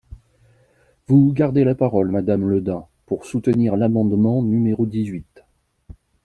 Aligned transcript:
Vous 1.07 1.31
gardez 1.31 1.63
la 1.63 1.75
parole, 1.75 2.09
madame 2.09 2.49
Le 2.49 2.59
Dain, 2.59 2.87
pour 3.05 3.23
soutenir 3.23 3.77
l’amendement 3.77 4.41
numéro 4.41 4.87
dix-huit. 4.87 5.43